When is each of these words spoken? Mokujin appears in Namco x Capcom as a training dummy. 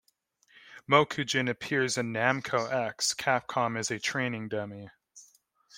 Mokujin 0.89 1.47
appears 1.47 1.95
in 1.95 2.11
Namco 2.11 2.71
x 2.73 3.13
Capcom 3.13 3.77
as 3.77 3.91
a 3.91 3.99
training 3.99 4.49
dummy. 4.49 4.89